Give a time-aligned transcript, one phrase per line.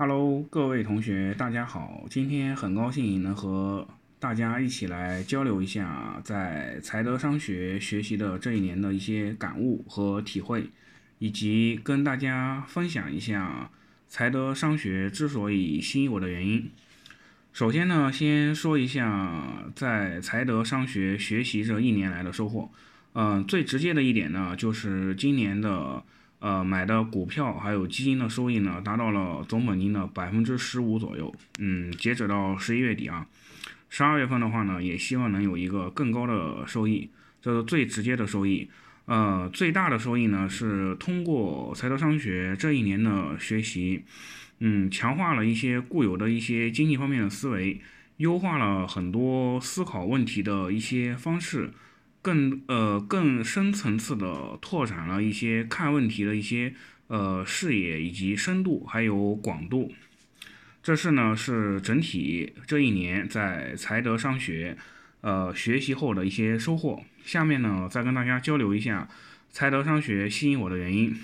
[0.00, 2.04] Hello，各位同学，大家好。
[2.08, 3.84] 今天很高兴能和
[4.20, 10.70] 大家一起来交流一下在财德商学学习的这一年的一些感悟和体会，
[11.18, 13.72] 以及跟大家分享一下
[14.06, 16.70] 财德商学之所以吸引我的原因。
[17.52, 22.70] 首先呢，先说一下在财德商学学习这一年来的收获。
[23.14, 26.04] 嗯，最直接的一点呢，就是今年的。
[26.40, 31.34] 呃，买的股票还有基金的收益呢，达到了总本金的百分之十五左右。
[31.58, 33.26] 嗯，截止到十一月底啊，
[33.88, 37.10] 十二月份的话呢，也希望能有一个更高的收益，
[37.42, 38.70] 这是最直接的收益。
[39.06, 44.04] 呃，最大的收益呢，是通过财德商学这一年的学习，
[44.60, 47.80] 嗯，强化了一些固有的一些经济方面的思维，
[48.18, 51.70] 优化了很多思考问题的一些方式。
[52.28, 56.74] 更呃更深层次的拓展了一些看问题的一些
[57.06, 59.94] 呃视野以及深度还有广度，
[60.82, 64.76] 这是呢是整体这一年在财德商学
[65.22, 67.02] 呃学习后的一些收获。
[67.24, 69.08] 下面呢再跟大家交流一下
[69.48, 71.18] 财德商学吸引我的原因。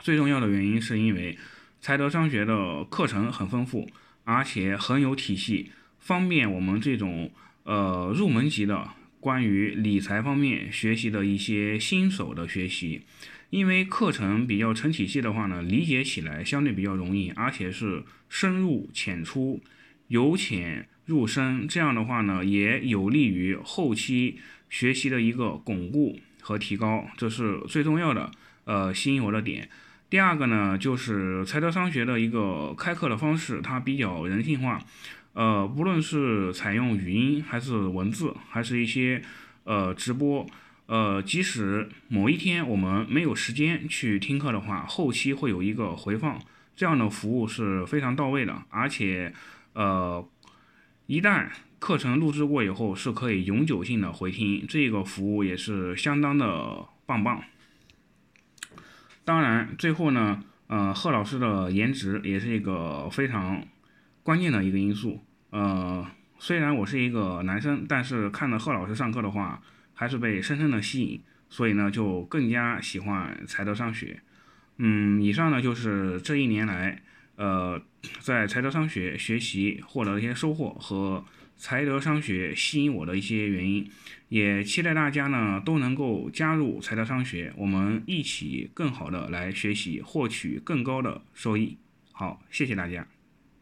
[0.00, 1.36] 最重要的原因是因为
[1.80, 3.90] 财德商学的课程很丰富，
[4.22, 7.32] 而且很有体系，方便我们这种
[7.64, 8.90] 呃入门级的。
[9.26, 13.02] 关于理财方面学习的一些新手的学习，
[13.50, 19.60] 因为课程比较成体系的话呢，理解起来相对比较容易，而且是深入浅出，
[20.06, 24.38] 由浅入深，这样的话呢，也有利于后期
[24.70, 28.30] 学习的一个巩固和提高，这是最重要的，
[28.62, 29.68] 呃，吸引我的点。
[30.08, 34.80] 第二个呢，就是财德商学的一个开课的方式，它比较人性化。
[35.32, 39.20] 呃，无论是采用语音还是文字，还是一些
[39.64, 40.46] 呃直播，
[40.86, 46.40] 呃，即使某一天我们没有时间去听课的话，后期会有一个回放，
[46.76, 48.62] 这样的服务是非常到位的。
[48.70, 49.34] 而且，
[49.72, 50.24] 呃，
[51.06, 51.48] 一旦
[51.80, 57.42] 课程录制过以后，是可以永久性的回听，这个服务也是相当的棒棒。
[59.26, 63.60] 当然，最后呢，呃，贺老师的颜值也是一个非常
[64.22, 65.20] 关键的一个因素。
[65.50, 66.06] 呃，
[66.38, 69.60] 虽然我是一个男生，但是看了贺老师上课的话，
[69.94, 71.20] 还是被深深的吸引，
[71.50, 74.20] 所以呢，就更加喜欢才德上学。
[74.76, 77.02] 嗯，以上呢就是这一年来，
[77.34, 77.82] 呃，
[78.26, 81.24] 在财德商学学习获得一些收获和
[81.56, 83.88] 财德商学吸引我的一些原因，
[84.30, 91.76] 也期待大家呢都能够加入财德商学，我们一起更好的来学习，获取更高的收益。
[92.10, 93.06] 好，谢谢大家。